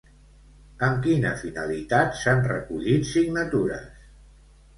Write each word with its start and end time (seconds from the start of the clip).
Amb 0.87 1.03
quina 1.03 1.33
finalitat 1.41 2.17
s'han 2.23 2.41
recollit 2.53 3.07
signatures? 3.11 3.87